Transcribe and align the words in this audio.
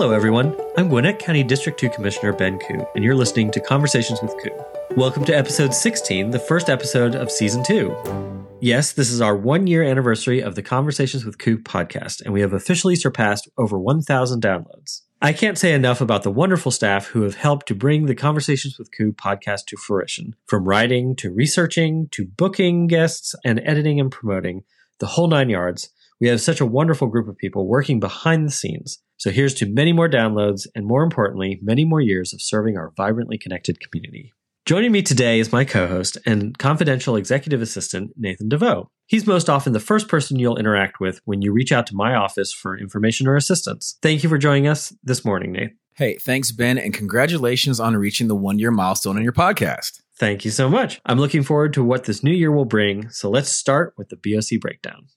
Hello, 0.00 0.12
everyone. 0.12 0.56
I'm 0.78 0.88
Gwinnett 0.88 1.18
County 1.18 1.42
District 1.42 1.78
2 1.78 1.90
Commissioner 1.90 2.32
Ben 2.32 2.58
Ku, 2.58 2.86
and 2.94 3.04
you're 3.04 3.14
listening 3.14 3.50
to 3.50 3.60
Conversations 3.60 4.22
with 4.22 4.34
Ku. 4.42 4.48
Welcome 4.96 5.26
to 5.26 5.36
episode 5.36 5.74
16, 5.74 6.30
the 6.30 6.38
first 6.38 6.70
episode 6.70 7.14
of 7.14 7.30
season 7.30 7.62
2. 7.62 8.46
Yes, 8.62 8.92
this 8.94 9.10
is 9.10 9.20
our 9.20 9.36
one 9.36 9.66
year 9.66 9.82
anniversary 9.82 10.40
of 10.40 10.54
the 10.54 10.62
Conversations 10.62 11.26
with 11.26 11.36
Ku 11.36 11.58
podcast, 11.58 12.22
and 12.22 12.32
we 12.32 12.40
have 12.40 12.54
officially 12.54 12.96
surpassed 12.96 13.50
over 13.58 13.78
1,000 13.78 14.40
downloads. 14.40 15.02
I 15.20 15.34
can't 15.34 15.58
say 15.58 15.74
enough 15.74 16.00
about 16.00 16.22
the 16.22 16.30
wonderful 16.30 16.72
staff 16.72 17.08
who 17.08 17.20
have 17.24 17.34
helped 17.34 17.68
to 17.68 17.74
bring 17.74 18.06
the 18.06 18.14
Conversations 18.14 18.78
with 18.78 18.96
Ku 18.96 19.12
podcast 19.12 19.66
to 19.66 19.76
fruition. 19.76 20.34
From 20.46 20.64
writing 20.64 21.14
to 21.16 21.30
researching 21.30 22.08
to 22.12 22.24
booking 22.24 22.86
guests 22.86 23.34
and 23.44 23.60
editing 23.66 24.00
and 24.00 24.10
promoting, 24.10 24.62
the 24.98 25.08
whole 25.08 25.28
nine 25.28 25.50
yards. 25.50 25.90
We 26.18 26.28
have 26.28 26.40
such 26.40 26.62
a 26.62 26.66
wonderful 26.66 27.08
group 27.08 27.28
of 27.28 27.36
people 27.36 27.66
working 27.66 28.00
behind 28.00 28.46
the 28.46 28.52
scenes. 28.52 28.98
So 29.20 29.30
here's 29.30 29.52
to 29.56 29.66
many 29.66 29.92
more 29.92 30.08
downloads 30.08 30.66
and 30.74 30.86
more 30.86 31.02
importantly, 31.02 31.58
many 31.60 31.84
more 31.84 32.00
years 32.00 32.32
of 32.32 32.40
serving 32.40 32.78
our 32.78 32.90
vibrantly 32.96 33.36
connected 33.36 33.78
community. 33.78 34.32
Joining 34.64 34.92
me 34.92 35.02
today 35.02 35.40
is 35.40 35.52
my 35.52 35.66
co 35.66 35.86
host 35.86 36.16
and 36.24 36.56
confidential 36.56 37.16
executive 37.16 37.60
assistant, 37.60 38.12
Nathan 38.16 38.48
DeVoe. 38.48 38.88
He's 39.06 39.26
most 39.26 39.50
often 39.50 39.74
the 39.74 39.78
first 39.78 40.08
person 40.08 40.38
you'll 40.38 40.56
interact 40.56 41.00
with 41.00 41.20
when 41.26 41.42
you 41.42 41.52
reach 41.52 41.70
out 41.70 41.86
to 41.88 41.94
my 41.94 42.14
office 42.14 42.50
for 42.50 42.78
information 42.78 43.26
or 43.26 43.36
assistance. 43.36 43.98
Thank 44.00 44.22
you 44.22 44.30
for 44.30 44.38
joining 44.38 44.66
us 44.66 44.94
this 45.04 45.22
morning, 45.22 45.52
Nate. 45.52 45.72
Hey, 45.96 46.16
thanks, 46.16 46.50
Ben, 46.50 46.78
and 46.78 46.94
congratulations 46.94 47.78
on 47.78 47.98
reaching 47.98 48.28
the 48.28 48.34
one 48.34 48.58
year 48.58 48.70
milestone 48.70 49.18
in 49.18 49.22
your 49.22 49.34
podcast. 49.34 50.00
Thank 50.16 50.46
you 50.46 50.50
so 50.50 50.70
much. 50.70 50.98
I'm 51.04 51.18
looking 51.18 51.42
forward 51.42 51.74
to 51.74 51.84
what 51.84 52.04
this 52.04 52.24
new 52.24 52.32
year 52.32 52.52
will 52.52 52.64
bring. 52.64 53.10
So 53.10 53.28
let's 53.28 53.50
start 53.50 53.92
with 53.98 54.08
the 54.08 54.16
BOC 54.16 54.60
breakdown. 54.60 55.08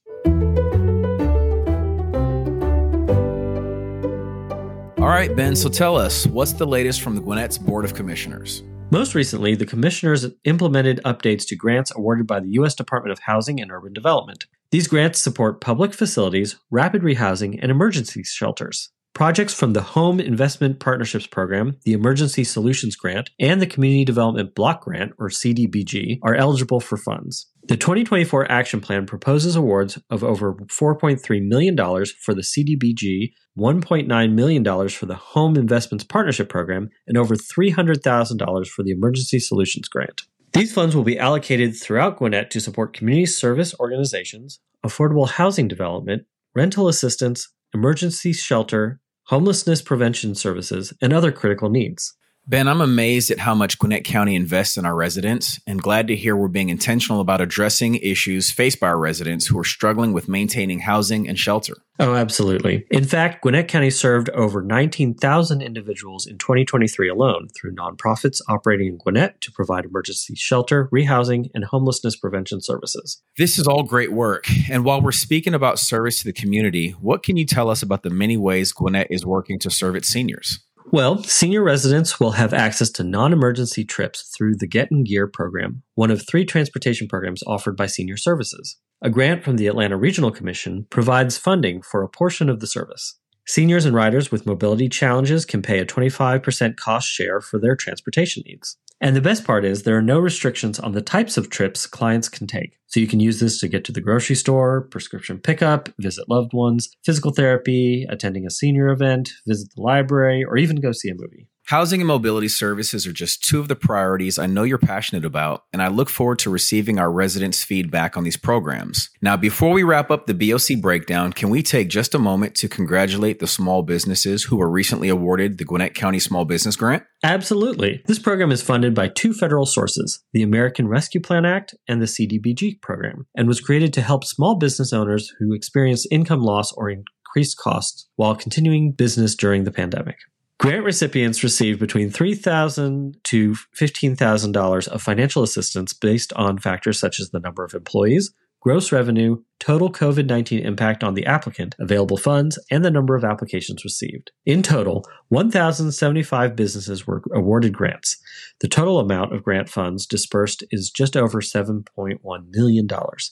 All 5.03 5.09
right, 5.09 5.35
Ben, 5.35 5.53
so 5.53 5.67
tell 5.67 5.97
us, 5.97 6.25
what's 6.27 6.53
the 6.53 6.65
latest 6.65 7.01
from 7.01 7.13
the 7.13 7.19
Gwinnett's 7.21 7.57
Board 7.57 7.83
of 7.83 7.93
Commissioners? 7.93 8.63
Most 8.89 9.15
recently, 9.15 9.53
the 9.53 9.65
commissioners 9.65 10.25
implemented 10.45 11.01
updates 11.03 11.45
to 11.47 11.57
grants 11.57 11.91
awarded 11.93 12.25
by 12.25 12.39
the 12.39 12.47
U.S. 12.51 12.73
Department 12.73 13.11
of 13.11 13.19
Housing 13.19 13.59
and 13.59 13.69
Urban 13.69 13.91
Development. 13.91 14.45
These 14.71 14.87
grants 14.87 15.19
support 15.19 15.59
public 15.59 15.93
facilities, 15.93 16.55
rapid 16.71 17.01
rehousing, 17.01 17.59
and 17.61 17.69
emergency 17.69 18.23
shelters. 18.23 18.91
Projects 19.13 19.53
from 19.53 19.73
the 19.73 19.81
Home 19.81 20.19
Investment 20.19 20.79
Partnerships 20.79 21.27
Program, 21.27 21.77
the 21.85 21.93
Emergency 21.93 22.43
Solutions 22.43 22.95
Grant, 22.95 23.29
and 23.39 23.61
the 23.61 23.67
Community 23.67 24.03
Development 24.03 24.55
Block 24.55 24.81
Grant, 24.81 25.11
or 25.19 25.29
CDBG, 25.29 26.17
are 26.23 26.33
eligible 26.33 26.79
for 26.79 26.97
funds. 26.97 27.45
The 27.65 27.77
2024 27.77 28.51
Action 28.51 28.81
Plan 28.81 29.05
proposes 29.05 29.55
awards 29.55 29.99
of 30.09 30.23
over 30.23 30.55
$4.3 30.55 31.47
million 31.47 31.77
for 31.77 32.33
the 32.33 32.41
CDBG, 32.41 33.33
$1.9 33.55 34.33
million 34.33 34.89
for 34.89 35.05
the 35.05 35.15
Home 35.15 35.57
Investments 35.57 36.03
Partnership 36.03 36.49
Program, 36.49 36.89
and 37.05 37.15
over 37.15 37.35
$300,000 37.35 38.67
for 38.67 38.81
the 38.81 38.91
Emergency 38.91 39.37
Solutions 39.37 39.87
Grant. 39.87 40.23
These 40.53 40.73
funds 40.73 40.95
will 40.95 41.03
be 41.03 41.19
allocated 41.19 41.75
throughout 41.75 42.17
Gwinnett 42.17 42.49
to 42.49 42.59
support 42.59 42.97
community 42.97 43.27
service 43.27 43.75
organizations, 43.79 44.59
affordable 44.83 45.29
housing 45.29 45.67
development, 45.67 46.23
rental 46.55 46.87
assistance, 46.87 47.53
emergency 47.75 48.33
shelter, 48.33 48.99
homelessness 49.25 49.81
prevention 49.81 50.35
services, 50.35 50.93
and 51.01 51.13
other 51.13 51.31
critical 51.31 51.69
needs. 51.69 52.15
Ben, 52.45 52.67
I'm 52.67 52.81
amazed 52.81 53.31
at 53.31 53.39
how 53.39 53.55
much 53.55 53.79
Gwinnett 53.79 54.03
County 54.03 54.35
invests 54.35 54.75
in 54.75 54.85
our 54.85 54.95
residents 54.95 55.61
and 55.65 55.81
glad 55.81 56.07
to 56.07 56.15
hear 56.15 56.35
we're 56.35 56.49
being 56.49 56.67
intentional 56.67 57.21
about 57.21 57.39
addressing 57.39 57.95
issues 57.95 58.51
faced 58.51 58.81
by 58.81 58.87
our 58.87 58.99
residents 58.99 59.47
who 59.47 59.57
are 59.57 59.63
struggling 59.63 60.11
with 60.11 60.27
maintaining 60.27 60.79
housing 60.79 61.25
and 61.25 61.39
shelter. 61.39 61.75
Oh, 61.99 62.15
absolutely. 62.15 62.85
In 62.91 63.05
fact, 63.05 63.43
Gwinnett 63.43 63.69
County 63.69 63.89
served 63.89 64.29
over 64.31 64.61
19,000 64.61 65.61
individuals 65.61 66.27
in 66.27 66.37
2023 66.37 67.07
alone 67.07 67.47
through 67.55 67.75
nonprofits 67.75 68.41
operating 68.49 68.87
in 68.87 68.97
Gwinnett 68.97 69.39
to 69.39 69.51
provide 69.51 69.85
emergency 69.85 70.35
shelter, 70.35 70.89
rehousing, 70.93 71.49
and 71.55 71.63
homelessness 71.63 72.17
prevention 72.17 72.59
services. 72.59 73.21
This 73.37 73.57
is 73.57 73.67
all 73.67 73.83
great 73.83 74.11
work. 74.11 74.47
And 74.69 74.83
while 74.83 75.01
we're 75.01 75.13
speaking 75.13 75.53
about 75.53 75.79
service 75.79 76.19
to 76.19 76.25
the 76.25 76.33
community, 76.33 76.89
what 76.89 77.23
can 77.23 77.37
you 77.37 77.45
tell 77.45 77.69
us 77.69 77.81
about 77.81 78.03
the 78.03 78.09
many 78.09 78.35
ways 78.35 78.73
Gwinnett 78.73 79.07
is 79.09 79.25
working 79.25 79.59
to 79.59 79.69
serve 79.69 79.95
its 79.95 80.09
seniors? 80.09 80.59
Well, 80.93 81.23
senior 81.23 81.63
residents 81.63 82.19
will 82.19 82.33
have 82.33 82.53
access 82.53 82.91
to 82.91 83.03
non 83.03 83.33
emergency 83.33 83.83
trips 83.83 84.31
through 84.37 84.57
the 84.57 84.67
Get 84.67 84.89
in 84.91 85.03
Gear 85.03 85.25
program, 85.25 85.81
one 85.95 86.11
of 86.11 86.21
three 86.21 86.45
transportation 86.45 87.07
programs 87.07 87.41
offered 87.47 87.75
by 87.75 87.87
Senior 87.87 88.15
Services. 88.15 88.77
A 89.01 89.09
grant 89.09 89.43
from 89.43 89.57
the 89.57 89.65
Atlanta 89.65 89.97
Regional 89.97 90.29
Commission 90.29 90.85
provides 90.91 91.35
funding 91.35 91.81
for 91.81 92.03
a 92.03 92.07
portion 92.07 92.47
of 92.47 92.59
the 92.59 92.67
service. 92.67 93.17
Seniors 93.47 93.85
and 93.85 93.95
riders 93.95 94.31
with 94.31 94.45
mobility 94.45 94.87
challenges 94.87 95.45
can 95.45 95.63
pay 95.63 95.79
a 95.79 95.85
25% 95.85 96.77
cost 96.77 97.09
share 97.09 97.41
for 97.41 97.57
their 97.57 97.75
transportation 97.75 98.43
needs. 98.45 98.77
And 99.03 99.17
the 99.17 99.21
best 99.21 99.43
part 99.43 99.65
is 99.65 99.83
there 99.83 99.97
are 99.97 100.01
no 100.01 100.17
restrictions 100.17 100.79
on 100.79 100.93
the 100.93 101.01
types 101.01 101.35
of 101.35 101.49
trips 101.49 101.85
clients 101.85 102.29
can 102.29 102.47
take. 102.47 102.77
So 102.87 103.01
you 103.01 103.07
can 103.07 103.19
use 103.19 103.41
this 103.41 103.59
to 103.59 103.67
get 103.67 103.83
to 103.83 103.91
the 103.91 103.99
grocery 103.99 104.37
store, 104.37 104.87
prescription 104.91 105.39
pickup, 105.39 105.89
visit 105.99 106.29
loved 106.29 106.53
ones, 106.53 106.87
physical 107.03 107.31
therapy, 107.31 108.07
attending 108.09 108.45
a 108.45 108.49
senior 108.49 108.87
event, 108.87 109.29
visit 109.45 109.67
the 109.75 109.81
library, 109.81 110.45
or 110.45 110.55
even 110.55 110.79
go 110.79 110.93
see 110.93 111.09
a 111.09 111.15
movie. 111.15 111.49
Housing 111.67 112.01
and 112.01 112.07
mobility 112.07 112.49
services 112.49 113.07
are 113.07 113.13
just 113.13 113.41
two 113.41 113.57
of 113.57 113.69
the 113.69 113.75
priorities 113.75 114.37
I 114.37 114.47
know 114.47 114.63
you're 114.63 114.77
passionate 114.77 115.23
about, 115.23 115.63
and 115.71 115.81
I 115.81 115.87
look 115.87 116.09
forward 116.09 116.39
to 116.39 116.49
receiving 116.49 116.99
our 116.99 117.09
residents' 117.09 117.63
feedback 117.63 118.17
on 118.17 118.25
these 118.25 118.35
programs. 118.35 119.09
Now, 119.21 119.37
before 119.37 119.71
we 119.71 119.81
wrap 119.81 120.11
up 120.11 120.27
the 120.27 120.33
BOC 120.33 120.81
breakdown, 120.81 121.31
can 121.31 121.49
we 121.49 121.63
take 121.63 121.87
just 121.87 122.13
a 122.13 122.19
moment 122.19 122.55
to 122.55 122.67
congratulate 122.67 123.39
the 123.39 123.47
small 123.47 123.81
businesses 123.81 124.43
who 124.43 124.57
were 124.57 124.69
recently 124.69 125.07
awarded 125.07 125.57
the 125.57 125.63
Gwinnett 125.63 125.95
County 125.95 126.19
Small 126.19 126.43
Business 126.43 126.75
Grant? 126.75 127.03
Absolutely. 127.23 128.03
This 128.07 128.19
program 128.19 128.51
is 128.51 128.61
funded 128.61 128.93
by 128.93 129.07
two 129.07 129.33
federal 129.33 129.65
sources 129.65 130.21
the 130.33 130.43
American 130.43 130.89
Rescue 130.89 131.21
Plan 131.21 131.45
Act 131.45 131.73
and 131.87 132.01
the 132.01 132.07
CDBG 132.07 132.81
program, 132.81 133.25
and 133.37 133.47
was 133.47 133.61
created 133.61 133.93
to 133.93 134.01
help 134.01 134.25
small 134.25 134.57
business 134.57 134.91
owners 134.91 135.31
who 135.39 135.53
experience 135.53 136.05
income 136.11 136.41
loss 136.41 136.73
or 136.73 136.89
increased 136.89 137.57
costs 137.57 138.09
while 138.17 138.35
continuing 138.35 138.91
business 138.91 139.33
during 139.33 139.63
the 139.63 139.71
pandemic. 139.71 140.17
Grant 140.63 140.85
recipients 140.85 141.43
receive 141.43 141.77
between 141.77 142.09
3,000 142.09 143.17
to 143.25 143.53
$15,000 143.77 144.87
of 144.87 145.01
financial 145.01 145.43
assistance 145.43 145.91
based 145.91 146.31
on 146.37 146.57
factors 146.57 146.97
such 146.97 147.19
as 147.19 147.31
the 147.31 147.41
number 147.41 147.65
of 147.65 147.73
employees, 147.73 148.33
gross 148.61 148.89
revenue, 148.89 149.43
total 149.59 149.91
COVID 149.91 150.25
19 150.25 150.59
impact 150.59 151.03
on 151.03 151.15
the 151.15 151.25
applicant, 151.25 151.75
available 151.79 152.15
funds, 152.15 152.57
and 152.71 152.85
the 152.85 152.89
number 152.89 153.13
of 153.17 153.25
applications 153.25 153.83
received. 153.83 154.31
In 154.45 154.63
total, 154.63 155.03
1,075 155.27 156.55
businesses 156.55 157.05
were 157.05 157.21
awarded 157.35 157.73
grants. 157.73 158.15
The 158.61 158.69
total 158.69 158.99
amount 158.99 159.35
of 159.35 159.43
grant 159.43 159.67
funds 159.67 160.05
dispersed 160.05 160.63
is 160.71 160.89
just 160.89 161.17
over 161.17 161.41
$7.1 161.41 162.19
million. 162.51 162.87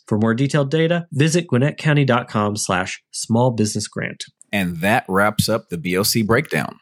For 0.05 0.17
more 0.17 0.33
detailed 0.33 0.69
data, 0.69 1.07
visit 1.13 1.47
gwinnettcounty.com 1.47 2.57
slash 2.57 3.01
small 3.11 3.51
business 3.51 3.87
grant. 3.87 4.25
And 4.51 4.77
that 4.77 5.05
wraps 5.07 5.47
up 5.47 5.69
the 5.69 5.77
BOC 5.77 6.25
breakdown. 6.25 6.79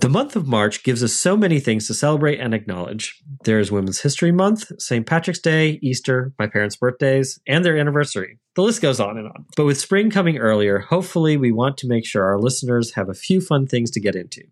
The 0.00 0.08
month 0.08 0.34
of 0.34 0.48
March 0.48 0.82
gives 0.82 1.04
us 1.04 1.12
so 1.12 1.36
many 1.36 1.60
things 1.60 1.86
to 1.86 1.94
celebrate 1.94 2.40
and 2.40 2.54
acknowledge. 2.54 3.22
There 3.44 3.60
is 3.60 3.70
Women's 3.70 4.00
History 4.00 4.32
Month, 4.32 4.72
St. 4.80 5.06
Patrick's 5.06 5.38
Day, 5.38 5.78
Easter, 5.82 6.32
my 6.38 6.46
parents' 6.46 6.74
birthdays, 6.74 7.38
and 7.46 7.64
their 7.64 7.76
anniversary. 7.76 8.38
The 8.56 8.62
list 8.62 8.82
goes 8.82 8.98
on 8.98 9.18
and 9.18 9.28
on. 9.28 9.46
But 9.56 9.66
with 9.66 9.78
spring 9.78 10.10
coming 10.10 10.38
earlier, 10.38 10.78
hopefully 10.80 11.36
we 11.36 11.52
want 11.52 11.76
to 11.78 11.86
make 11.86 12.06
sure 12.06 12.24
our 12.24 12.40
listeners 12.40 12.94
have 12.94 13.08
a 13.08 13.14
few 13.14 13.40
fun 13.40 13.66
things 13.66 13.90
to 13.92 14.00
get 14.00 14.16
into. 14.16 14.42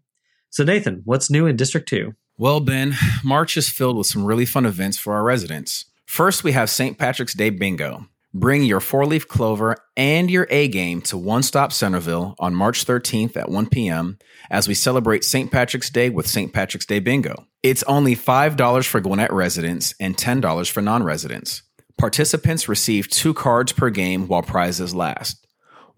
So, 0.51 0.65
Nathan, 0.65 1.03
what's 1.05 1.31
new 1.31 1.47
in 1.47 1.57
District 1.57 1.89
2? 1.89 2.15
Well, 2.37 2.61
Ben, 2.61 2.95
March 3.25 3.57
is 3.57 3.69
filled 3.69 3.97
with 3.97 4.07
some 4.07 4.25
really 4.25 4.47
fun 4.47 4.65
events 4.65 4.97
for 4.97 5.15
our 5.15 5.25
residents. 5.25 5.87
First, 6.07 6.45
we 6.45 6.53
have 6.53 6.71
St. 6.71 6.97
Patrick's 6.99 7.35
Day 7.35 7.51
Bingo. 7.51 8.07
Bring 8.35 8.63
your 8.65 8.81
four 8.81 9.07
leaf 9.07 9.27
clover 9.27 9.77
and 9.97 10.31
your 10.31 10.47
A 10.51 10.69
game 10.69 11.01
to 11.03 11.17
One 11.17 11.43
Stop 11.43 11.73
Centerville 11.73 12.35
on 12.39 12.55
March 12.55 12.85
13th 12.85 13.37
at 13.37 13.49
1 13.49 13.71
p.m. 13.71 14.19
as 14.51 14.69
we 14.69 14.75
celebrate 14.75 15.25
St. 15.25 15.51
Patrick's 15.51 15.89
Day 15.89 16.11
with 16.11 16.27
St. 16.27 16.53
Patrick's 16.53 16.85
Day 16.85 17.01
Bingo. 17.01 17.47
It's 17.63 17.83
only 17.85 18.15
$5 18.15 18.87
for 18.87 19.01
Gwinnett 19.01 19.33
residents 19.33 19.95
and 19.99 20.17
$10 20.17 20.71
for 20.71 20.83
non 20.83 21.03
residents. 21.03 21.63
Participants 21.97 22.69
receive 22.69 23.09
two 23.09 23.33
cards 23.33 23.73
per 23.73 23.89
game 23.91 24.29
while 24.29 24.43
prizes 24.43 24.95
last. 24.95 25.48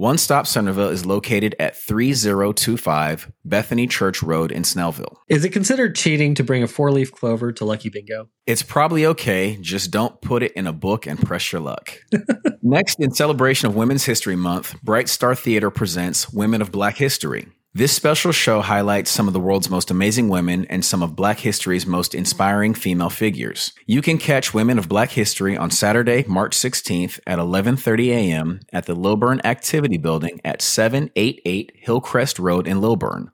One 0.00 0.16
Stop 0.16 0.46
Centerville 0.46 0.88
is 0.88 1.04
located 1.04 1.54
at 1.58 1.76
3025 1.76 3.30
Bethany 3.44 3.86
Church 3.86 4.22
Road 4.22 4.50
in 4.50 4.62
Snellville. 4.62 5.16
Is 5.28 5.44
it 5.44 5.50
considered 5.50 5.94
cheating 5.94 6.34
to 6.36 6.42
bring 6.42 6.62
a 6.62 6.66
four 6.66 6.90
leaf 6.90 7.12
clover 7.12 7.52
to 7.52 7.66
Lucky 7.66 7.90
Bingo? 7.90 8.30
It's 8.46 8.62
probably 8.62 9.04
okay, 9.04 9.58
just 9.60 9.90
don't 9.90 10.18
put 10.22 10.42
it 10.42 10.52
in 10.52 10.66
a 10.66 10.72
book 10.72 11.06
and 11.06 11.20
press 11.20 11.52
your 11.52 11.60
luck. 11.60 11.98
Next, 12.62 12.98
in 12.98 13.12
celebration 13.12 13.68
of 13.68 13.74
Women's 13.74 14.06
History 14.06 14.36
Month, 14.36 14.74
Bright 14.82 15.10
Star 15.10 15.34
Theater 15.34 15.70
presents 15.70 16.32
Women 16.32 16.62
of 16.62 16.72
Black 16.72 16.96
History. 16.96 17.48
This 17.72 17.92
special 17.92 18.32
show 18.32 18.62
highlights 18.62 19.12
some 19.12 19.28
of 19.28 19.32
the 19.32 19.38
world's 19.38 19.70
most 19.70 19.92
amazing 19.92 20.28
women 20.28 20.66
and 20.68 20.84
some 20.84 21.04
of 21.04 21.14
Black 21.14 21.38
history's 21.38 21.86
most 21.86 22.16
inspiring 22.16 22.74
female 22.74 23.10
figures. 23.10 23.72
You 23.86 24.02
can 24.02 24.18
catch 24.18 24.52
Women 24.52 24.76
of 24.76 24.88
Black 24.88 25.10
History 25.10 25.56
on 25.56 25.70
Saturday, 25.70 26.24
March 26.26 26.56
16th 26.56 27.20
at 27.28 27.38
11:30 27.38 28.08
a.m. 28.08 28.58
at 28.72 28.86
the 28.86 28.96
Lilburn 28.96 29.40
Activity 29.44 29.98
Building 29.98 30.40
at 30.44 30.62
788 30.62 31.70
Hillcrest 31.76 32.40
Road 32.40 32.66
in 32.66 32.80
Lilburn. 32.80 33.30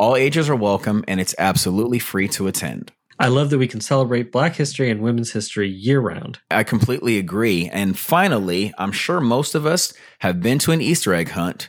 All 0.00 0.16
ages 0.16 0.48
are 0.48 0.56
welcome 0.56 1.04
and 1.06 1.20
it's 1.20 1.36
absolutely 1.38 2.00
free 2.00 2.26
to 2.30 2.48
attend. 2.48 2.90
I 3.20 3.28
love 3.28 3.50
that 3.50 3.58
we 3.58 3.68
can 3.68 3.80
celebrate 3.80 4.32
Black 4.32 4.56
history 4.56 4.90
and 4.90 5.00
women's 5.00 5.30
history 5.30 5.70
year 5.70 6.00
round. 6.00 6.40
I 6.50 6.64
completely 6.64 7.18
agree. 7.18 7.70
And 7.72 7.96
finally, 7.96 8.74
I'm 8.78 8.90
sure 8.90 9.20
most 9.20 9.54
of 9.54 9.64
us 9.64 9.94
have 10.18 10.42
been 10.42 10.58
to 10.58 10.72
an 10.72 10.80
Easter 10.80 11.14
egg 11.14 11.30
hunt 11.30 11.68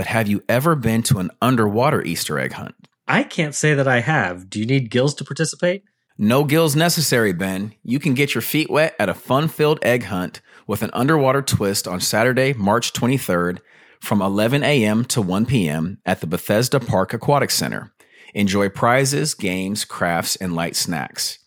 but 0.00 0.06
have 0.06 0.28
you 0.28 0.42
ever 0.48 0.74
been 0.74 1.02
to 1.02 1.18
an 1.18 1.30
underwater 1.42 2.00
Easter 2.00 2.38
egg 2.38 2.54
hunt? 2.54 2.74
I 3.06 3.22
can't 3.22 3.54
say 3.54 3.74
that 3.74 3.86
I 3.86 4.00
have. 4.00 4.48
Do 4.48 4.58
you 4.58 4.64
need 4.64 4.90
gills 4.90 5.14
to 5.16 5.26
participate? 5.26 5.84
No 6.16 6.42
gills 6.44 6.74
necessary, 6.74 7.34
Ben. 7.34 7.74
You 7.82 7.98
can 7.98 8.14
get 8.14 8.34
your 8.34 8.40
feet 8.40 8.70
wet 8.70 8.96
at 8.98 9.10
a 9.10 9.14
fun 9.14 9.48
filled 9.48 9.78
egg 9.82 10.04
hunt 10.04 10.40
with 10.66 10.82
an 10.82 10.88
underwater 10.94 11.42
twist 11.42 11.86
on 11.86 12.00
Saturday, 12.00 12.54
March 12.54 12.94
23rd 12.94 13.58
from 14.00 14.22
11 14.22 14.62
a.m. 14.62 15.04
to 15.04 15.20
1 15.20 15.44
p.m. 15.44 15.98
at 16.06 16.22
the 16.22 16.26
Bethesda 16.26 16.80
Park 16.80 17.12
Aquatic 17.12 17.50
Center. 17.50 17.92
Enjoy 18.32 18.70
prizes, 18.70 19.34
games, 19.34 19.84
crafts, 19.84 20.34
and 20.36 20.54
light 20.54 20.76
snacks. 20.76 21.40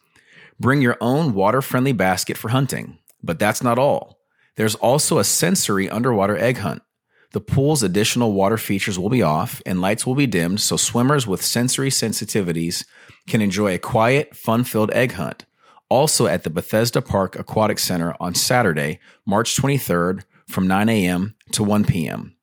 Bring 0.60 0.84
your 0.84 0.98
own 1.02 1.34
water 1.34 1.64
friendly 1.64 1.94
basket 1.94 2.38
for 2.38 2.50
hunting. 2.50 3.00
But 3.24 3.40
that's 3.40 3.64
not 3.64 3.80
all. 3.80 4.20
There's 4.58 4.76
also 4.76 5.18
a 5.18 5.24
sensory 5.24 5.90
underwater 5.90 6.38
egg 6.38 6.58
hunt. 6.58 6.84
The 7.34 7.42
pool's 7.42 7.82
additional 7.82 8.32
water 8.32 8.58
features 8.58 9.00
will 9.00 9.10
be 9.10 9.24
off 9.24 9.60
and 9.66 9.82
lights 9.82 10.06
will 10.06 10.14
be 10.14 10.28
dimmed 10.28 10.62
so 10.62 10.78
swimmers 10.78 11.26
with 11.26 11.42
sensory 11.42 11.90
sensitivities 11.90 12.86
can 13.28 13.42
enjoy 13.42 13.74
a 13.74 13.80
quiet, 13.80 14.36
fun 14.36 14.64
filled 14.64 14.92
egg 14.92 15.14
hunt. 15.14 15.46
Also 15.90 16.28
at 16.28 16.44
the 16.44 16.52
Bethesda 16.52 17.02
Park 17.02 17.36
Aquatic 17.36 17.80
Center 17.80 18.16
on 18.20 18.36
Saturday, 18.36 19.00
March 19.26 19.58
23rd 19.58 20.22
from 20.48 20.68
9 20.68 20.88
a.m. 20.90 21.34
to 21.52 21.64
1 21.64 21.86
p.m. 21.86 22.36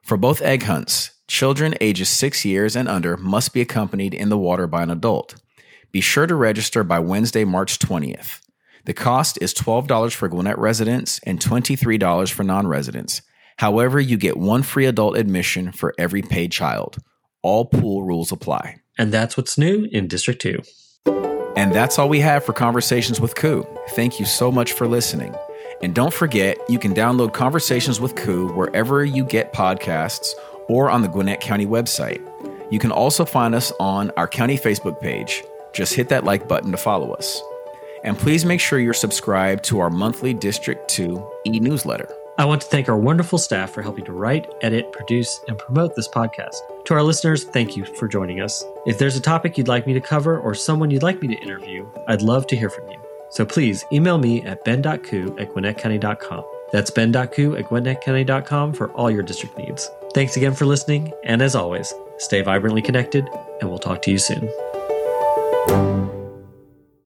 For 0.00 0.16
both 0.16 0.40
egg 0.40 0.62
hunts, 0.62 1.10
children 1.26 1.74
ages 1.82 2.08
6 2.08 2.46
years 2.46 2.74
and 2.74 2.88
under 2.88 3.18
must 3.18 3.52
be 3.52 3.60
accompanied 3.60 4.14
in 4.14 4.30
the 4.30 4.38
water 4.38 4.66
by 4.66 4.82
an 4.82 4.90
adult. 4.90 5.34
Be 5.92 6.00
sure 6.00 6.26
to 6.26 6.34
register 6.34 6.82
by 6.82 7.00
Wednesday, 7.00 7.44
March 7.44 7.78
20th. 7.78 8.40
The 8.86 8.94
cost 8.94 9.36
is 9.42 9.52
$12 9.52 10.14
for 10.14 10.28
Gwinnett 10.28 10.56
residents 10.56 11.20
and 11.24 11.38
$23 11.38 12.32
for 12.32 12.44
non 12.44 12.66
residents. 12.66 13.20
However, 13.58 13.98
you 13.98 14.16
get 14.16 14.36
one 14.36 14.62
free 14.62 14.86
adult 14.86 15.16
admission 15.16 15.72
for 15.72 15.92
every 15.98 16.22
paid 16.22 16.52
child. 16.52 16.98
All 17.42 17.64
pool 17.64 18.04
rules 18.04 18.30
apply. 18.30 18.76
And 18.96 19.12
that's 19.12 19.36
what's 19.36 19.58
new 19.58 19.88
in 19.90 20.06
District 20.06 20.40
2. 20.40 20.62
And 21.56 21.74
that's 21.74 21.98
all 21.98 22.08
we 22.08 22.20
have 22.20 22.44
for 22.44 22.52
Conversations 22.52 23.20
with 23.20 23.34
Ku. 23.34 23.66
Thank 23.90 24.20
you 24.20 24.26
so 24.26 24.52
much 24.52 24.72
for 24.72 24.86
listening. 24.86 25.34
And 25.82 25.92
don't 25.92 26.14
forget, 26.14 26.56
you 26.68 26.78
can 26.78 26.94
download 26.94 27.32
Conversations 27.32 28.00
with 28.00 28.14
Ku 28.14 28.52
wherever 28.52 29.04
you 29.04 29.24
get 29.24 29.52
podcasts 29.52 30.28
or 30.68 30.88
on 30.88 31.02
the 31.02 31.08
Gwinnett 31.08 31.40
County 31.40 31.66
website. 31.66 32.22
You 32.70 32.78
can 32.78 32.92
also 32.92 33.24
find 33.24 33.56
us 33.56 33.72
on 33.80 34.12
our 34.16 34.28
county 34.28 34.56
Facebook 34.56 35.00
page. 35.00 35.42
Just 35.72 35.94
hit 35.94 36.10
that 36.10 36.22
like 36.22 36.46
button 36.46 36.70
to 36.70 36.76
follow 36.76 37.12
us. 37.12 37.42
And 38.04 38.16
please 38.16 38.44
make 38.44 38.60
sure 38.60 38.78
you're 38.78 38.94
subscribed 38.94 39.64
to 39.64 39.80
our 39.80 39.90
monthly 39.90 40.32
District 40.32 40.88
2 40.88 41.28
e 41.46 41.58
newsletter. 41.58 42.08
I 42.38 42.44
want 42.44 42.62
to 42.62 42.68
thank 42.68 42.88
our 42.88 42.96
wonderful 42.96 43.36
staff 43.36 43.72
for 43.72 43.82
helping 43.82 44.04
to 44.04 44.12
write, 44.12 44.48
edit, 44.60 44.92
produce, 44.92 45.40
and 45.48 45.58
promote 45.58 45.96
this 45.96 46.06
podcast. 46.06 46.54
To 46.84 46.94
our 46.94 47.02
listeners, 47.02 47.42
thank 47.42 47.76
you 47.76 47.84
for 47.84 48.06
joining 48.06 48.40
us. 48.40 48.64
If 48.86 48.96
there's 48.96 49.16
a 49.16 49.20
topic 49.20 49.58
you'd 49.58 49.66
like 49.66 49.88
me 49.88 49.92
to 49.94 50.00
cover 50.00 50.38
or 50.38 50.54
someone 50.54 50.88
you'd 50.92 51.02
like 51.02 51.20
me 51.20 51.26
to 51.34 51.42
interview, 51.42 51.90
I'd 52.06 52.22
love 52.22 52.46
to 52.46 52.56
hear 52.56 52.70
from 52.70 52.88
you. 52.90 53.00
So 53.30 53.44
please 53.44 53.84
email 53.92 54.18
me 54.18 54.42
at 54.44 54.64
ben.ku 54.64 55.36
at 55.36 55.52
gwinnettcounty.com. 55.52 56.44
That's 56.70 56.90
ben.ku 56.90 57.56
at 57.56 57.64
gwinnettcounty.com 57.64 58.72
for 58.72 58.92
all 58.92 59.10
your 59.10 59.24
district 59.24 59.58
needs. 59.58 59.90
Thanks 60.14 60.36
again 60.36 60.54
for 60.54 60.64
listening, 60.64 61.12
and 61.24 61.42
as 61.42 61.56
always, 61.56 61.92
stay 62.18 62.42
vibrantly 62.42 62.82
connected, 62.82 63.28
and 63.60 63.68
we'll 63.68 63.80
talk 63.80 64.00
to 64.02 64.12
you 64.12 64.18
soon. 64.18 64.48